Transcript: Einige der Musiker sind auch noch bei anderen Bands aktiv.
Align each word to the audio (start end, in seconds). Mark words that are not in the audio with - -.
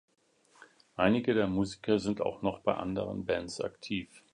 Einige 0.95 1.35
der 1.35 1.45
Musiker 1.45 1.99
sind 1.99 2.21
auch 2.21 2.41
noch 2.41 2.61
bei 2.63 2.73
anderen 2.73 3.23
Bands 3.25 3.61
aktiv. 3.61 4.23